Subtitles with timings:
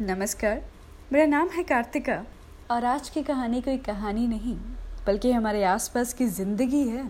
[0.00, 0.60] नमस्कार।
[1.12, 2.14] मेरा नाम है कार्तिका।
[2.70, 4.56] और आज की कहानी कोई कहानी नहीं,
[5.06, 7.04] बल्कि हमारे आसपास की ज़िंदगी है।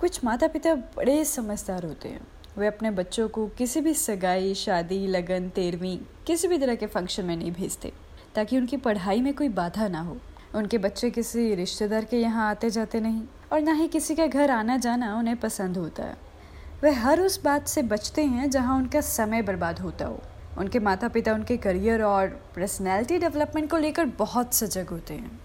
[0.00, 2.20] कुछ माता पिता बड़े समझदार होते हैं।
[2.58, 7.24] वे अपने बच्चों को किसी भी सगाई, शादी, लगन, तेरहवीं, किसी भी तरह के फ़ंक्शन
[7.24, 7.92] में नहीं भेजते,
[8.34, 10.16] ताकि उनकी पढ़ाई में कोई बाधा ना हो।
[10.54, 14.50] उनके बच्चे किसी रिश्तेदार के यहाँ आते जाते नहीं, और ना ही किसी का घर
[14.50, 16.16] आना जाना उन्हें पसंद होता है।
[16.82, 20.22] वे हर उस बात से बचते हैं जहाँ उनका समय बर्बाद होता हो।
[20.58, 25.38] उनके माता पिता उनके करियर और पर्सनैलिटी डेवलपमेंट को लेकर बहुत सजग होते हैं।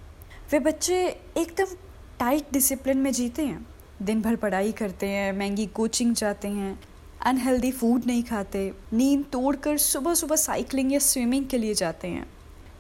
[0.52, 1.04] वे बच्चे
[1.38, 1.76] एकदम
[2.20, 3.66] टाइट डिसिप्लिन में जीते हैं।
[4.02, 6.80] दिन भर पढ़ाई करते हैं, महँगी कोचिंग जाते हैं
[7.22, 12.26] अनहेल्दी फ़ूड नहीं खाते, नींद तोड़कर सुबह सुबह साइकिलिंग या स्विमिंग के लिए जाते हैं।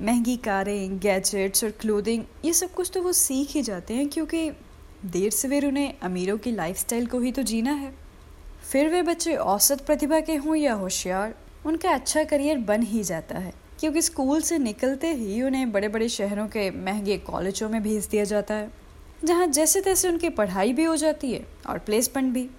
[0.01, 4.49] महँगी कारें गैजेट्स और क्लोथिंग ये सब कुछ तो वो सीख ही जाते हैं क्योंकि
[5.05, 7.93] देर सवेर उन्हें अमीरों की लाइफस्टाइल को ही तो जीना है।
[8.71, 11.33] फिर वे बच्चे औसत प्रतिभा के हों या होशियार
[11.65, 16.07] उनका अच्छा करियर बन ही जाता है, क्योंकि स्कूल से निकलते ही उन्हें बड़े बड़े
[16.09, 18.69] शहरों के महँगे कॉलेजों में भेज दिया जाता है,
[19.25, 22.49] जहाँ जैसे तैसे उनकी पढ़ाई भी हो जाती है और प्लेसमेंट भी।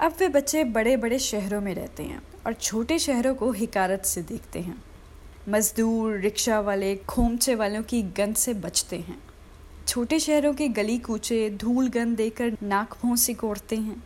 [0.00, 4.22] अब वे बच्चे बड़े बड़े शहरों में रहते हैं और छोटे शहरों को हिकारत से
[4.22, 4.82] देखते हैं।
[5.48, 9.18] मजदूर, रिक्शा वाले, खोमचे वालों की गंद से बचते हैं।
[9.88, 14.02] छोटे शहरों के गली कूचे धूल गंद देकर नाक मुँह सिकोड़ते हैं।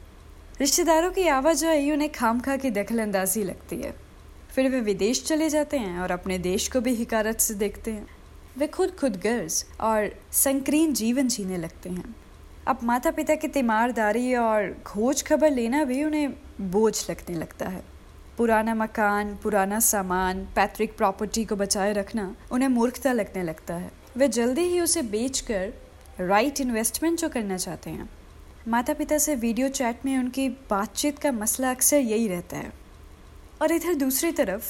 [0.60, 3.94] रिश्तेदारों की आवाजाही उन्हें खाम खा की दखल अंदाजी लगती है।
[4.56, 8.06] फिर वे विदेश चले जाते हैं और अपने देश को भी हिकारत से देखते हैं।
[8.58, 12.14] वे खुद खुद गर्ज और संकीर्ण जीवन जीने लगते हैं।
[12.68, 17.82] अब माता पिता की तीमारदारी और खोज खबर लेना भी उन्हें बोझ लगने लगता है।
[18.38, 24.28] पुराना मकान, पुराना सामान, पैतृक प्रॉपर्टी को बचाए रखना उन्हें मूर्खता लगने लगता है। वे
[24.28, 25.72] जल्दी ही उसे बेचकर
[26.20, 28.10] राइट इन्वेस्टमेंट जो करना चाहते हैं।
[28.68, 32.85] माता पिता से वीडियो चैट में उनकी बातचीत का मसला अक्सर यही रहता है।
[33.62, 34.64] और इधर दूसरी तरफ़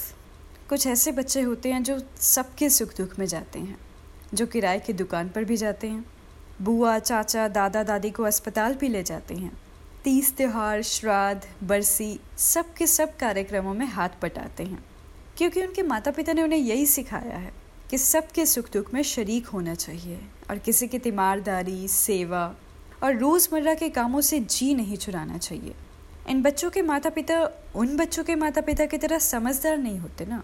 [0.69, 3.79] कुछ ऐसे बच्चे होते हैं जो सबके सुख दुख में जाते हैं,
[4.35, 6.05] जो किराए की दुकान पर भी जाते हैं,
[6.63, 9.53] बुआ, चाचा, दादा, दादी को अस्पताल भी ले जाते हैं।
[10.05, 14.85] तीस त्यौहार, श्राद्ध, बरसी सब के सब कार्यक्रमों में हाथ पटाते हैं,
[15.39, 17.53] क्योंकि उनके माता पिता ने उन्हें यही सिखाया है
[17.91, 20.21] कि सबके सुख दुख में शरीक होना चाहिए
[20.51, 22.55] और किसी की तीमारदारी, सेवा
[23.03, 25.75] और रोज़मर्रा के कामों से जी नहीं चुराना चाहिए।
[26.27, 27.39] इन बच्चों के माता पिता
[27.75, 30.43] उन बच्चों के माता पिता की तरह समझदार नहीं होते ना।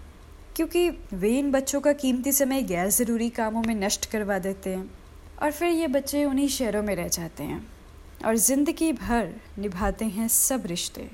[0.55, 4.89] क्योंकि वे इन बच्चों का कीमती समय गैर ज़रूरी कामों में नष्ट करवा देते हैं
[5.41, 7.65] और फिर ये बच्चे उन्हीं शहरों में रह जाते हैं।
[8.25, 11.09] और ज़िंदगी भर निभाते हैं सब रिश्ते,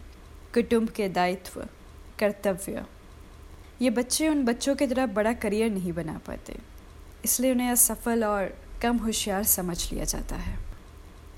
[0.53, 1.61] कुटुंब के दायित्व,
[2.19, 2.85] कर्तव्य।
[3.81, 6.55] ये बच्चे उन बच्चों की तरह बड़ा करियर नहीं बना पाते,
[7.25, 10.57] इसलिए उन्हें असफल और कम होशियार समझ लिया जाता है।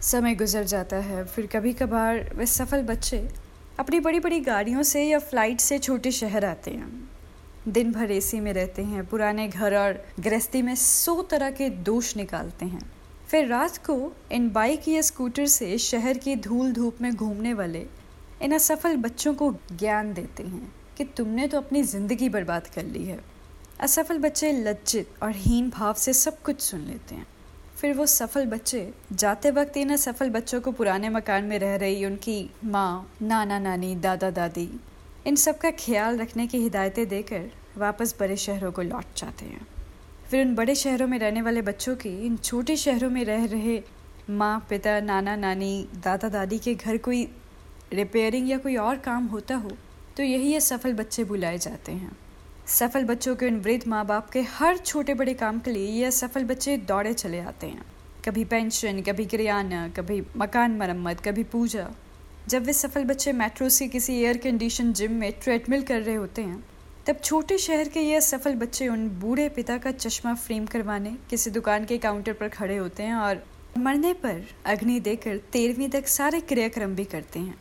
[0.01, 3.17] समय गुजर जाता है, फिर कभी कभार वे सफल बच्चे
[3.79, 7.09] अपनी बड़ी बड़ी गाड़ियों से या फ़्लाइट से छोटे शहर आते हैं।
[7.67, 12.16] दिन भर एसी में रहते हैं, पुराने घर और गृहस्थी में सौ तरह के दोष
[12.17, 12.81] निकालते हैं।
[13.28, 17.85] फिर रात को इन बाइक या स्कूटर से शहर की धूल धूप में घूमने वाले
[18.41, 23.03] इन असफल बच्चों को ज्ञान देते हैं कि तुमने तो अपनी ज़िंदगी बर्बाद कर ली
[23.06, 23.19] है।
[23.79, 27.25] असफल बच्चे लज्जित और हीन भाव से सब कुछ सुन लेते हैं।
[27.81, 32.06] फिर वो सफल बच्चे, जाते वक्त इन सफल बच्चों को पुराने मकान में रह रही
[32.06, 34.69] उनकी माँ, नाना नानी, दादा दादी,
[35.28, 39.68] इन सब का ख्याल रखने की हिदायतें देकर वापस बड़े शहरों को लौट जाते हैं।
[40.30, 43.81] फिर उन बड़े शहरों में रहने वाले बच्चों की, इन छोटे शहरों में रह रहे
[44.30, 47.28] माँ, पिता, नाना नानी, दादा दादी के घर कोई
[47.94, 49.72] रिपेयरिंग या कोई और काम होता हो
[50.18, 52.18] तो यही ये सफल बच्चे बुलाए जाते हैं।
[52.72, 56.12] सफल बच्चों के उन वृद्ध माँ बाप के हर छोटे बड़े काम के लिए ये
[56.12, 57.86] सफल बच्चे दौड़े चले आते हैं।
[58.26, 61.88] कभी पेंशन, कभी किराना, कभी मकान मरम्मत, कभी पूजा।
[62.48, 66.42] जब वे सफल बच्चे मेट्रो से किसी एयर कंडीशन जिम में ट्रेडमिल कर रहे होते
[66.42, 66.64] हैं,
[67.06, 71.50] तब छोटे शहर के ये सफल बच्चे उन बूढ़े पिता का चश्मा फ्रेम करवाने किसी
[71.50, 73.46] दुकान के काउंटर पर खड़े होते हैं और
[73.78, 77.56] मरने पर अग्नि देकर तेरहवीं तक सारे क्रियाक्रम भी करते हैं।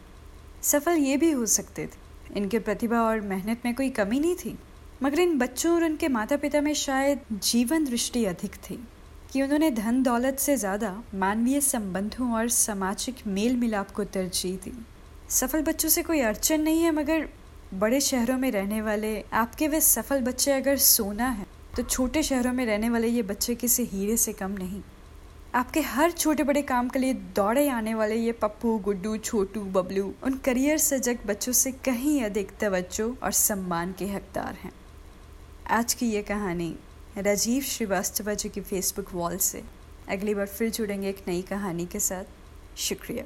[0.62, 4.58] सफल ये भी हो सकते थे। इनके प्रतिभा और मेहनत में कोई कमी नहीं थी।
[5.02, 8.78] मगर इन बच्चों और उनके माता पिता में शायद जीवन दृष्टि अधिक थी
[9.32, 14.72] कि उन्होंने धन दौलत से ज़्यादा मानवीय संबंधों और सामाजिक मेल मिलाप को तरजीह दी।
[15.30, 17.28] सफल बच्चों से कोई अड़चन नहीं है, मगर
[17.74, 21.46] बड़े शहरों में रहने वाले, आपके वे सफल बच्चे अगर सोना है
[21.76, 24.80] तो छोटे शहरों में रहने वाले ये बच्चे किसी हीरे से कम नहीं।
[25.54, 30.12] आपके हर छोटे बड़े काम के लिए दौड़े आने वाले ये पप्पू, गुड्डू, छोटू, बबलू,
[30.24, 34.72] उन करियर सजग बच्चों से कहीं अधिक तवज्जो और सम्मान के हकदार हैं।
[35.70, 36.76] आज की ये कहानी
[37.18, 39.62] राजीव श्रीवास्तव जी की फेसबुक वॉल से।
[40.08, 42.24] अगली बार फिर जुड़ेंगे एक नई कहानी के साथ।
[42.76, 43.24] शुक्रिया।